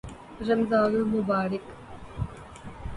رمضان 0.41 0.95
المبارک 0.95 1.61